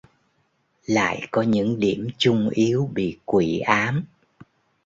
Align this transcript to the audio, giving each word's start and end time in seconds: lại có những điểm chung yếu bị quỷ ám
lại 0.85 1.27
có 1.31 1.41
những 1.41 1.79
điểm 1.79 2.07
chung 2.17 2.49
yếu 2.49 2.89
bị 2.93 3.19
quỷ 3.25 3.59
ám 3.59 4.05